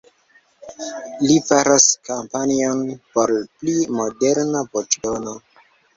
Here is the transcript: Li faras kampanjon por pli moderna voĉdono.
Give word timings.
Li 1.25 1.35
faras 1.49 1.85
kampanjon 2.09 2.81
por 3.17 3.35
pli 3.59 3.77
moderna 4.01 4.65
voĉdono. 4.73 5.37